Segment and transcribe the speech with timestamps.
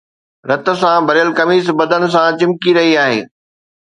[0.49, 3.19] رت سان ڀريل قميص بدن سان چمڪي رهي آهي